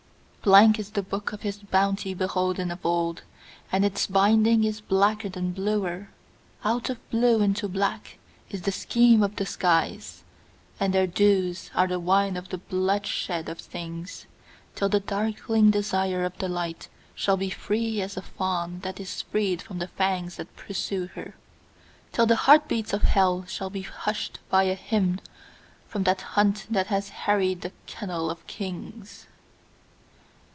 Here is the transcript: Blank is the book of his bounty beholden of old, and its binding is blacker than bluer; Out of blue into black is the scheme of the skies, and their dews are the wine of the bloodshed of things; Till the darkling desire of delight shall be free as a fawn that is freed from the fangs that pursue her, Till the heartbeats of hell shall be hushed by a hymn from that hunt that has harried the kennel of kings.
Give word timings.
Blank 0.43 0.79
is 0.79 0.89
the 0.89 1.03
book 1.03 1.33
of 1.33 1.43
his 1.43 1.59
bounty 1.59 2.15
beholden 2.15 2.71
of 2.71 2.83
old, 2.83 3.21
and 3.71 3.85
its 3.85 4.07
binding 4.07 4.63
is 4.63 4.81
blacker 4.81 5.29
than 5.29 5.51
bluer; 5.51 6.09
Out 6.65 6.89
of 6.89 6.97
blue 7.11 7.43
into 7.43 7.67
black 7.67 8.17
is 8.49 8.63
the 8.63 8.71
scheme 8.71 9.21
of 9.21 9.35
the 9.35 9.45
skies, 9.45 10.23
and 10.79 10.95
their 10.95 11.05
dews 11.05 11.69
are 11.75 11.85
the 11.85 11.99
wine 11.99 12.35
of 12.37 12.49
the 12.49 12.57
bloodshed 12.57 13.49
of 13.49 13.59
things; 13.59 14.25
Till 14.73 14.89
the 14.89 14.99
darkling 14.99 15.69
desire 15.69 16.23
of 16.25 16.35
delight 16.39 16.87
shall 17.13 17.37
be 17.37 17.51
free 17.51 18.01
as 18.01 18.17
a 18.17 18.23
fawn 18.23 18.79
that 18.79 18.99
is 18.99 19.21
freed 19.21 19.61
from 19.61 19.77
the 19.77 19.89
fangs 19.89 20.37
that 20.37 20.55
pursue 20.55 21.05
her, 21.13 21.35
Till 22.11 22.25
the 22.25 22.35
heartbeats 22.49 22.93
of 22.93 23.03
hell 23.03 23.45
shall 23.45 23.69
be 23.69 23.83
hushed 23.83 24.39
by 24.49 24.63
a 24.63 24.73
hymn 24.73 25.19
from 25.87 26.01
that 26.05 26.21
hunt 26.33 26.65
that 26.67 26.87
has 26.87 27.09
harried 27.09 27.61
the 27.61 27.71
kennel 27.85 28.31
of 28.31 28.47
kings. 28.47 29.27